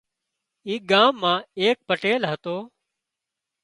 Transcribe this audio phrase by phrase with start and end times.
[0.67, 2.57] اي ڳام مان ايڪ پٽيل هتو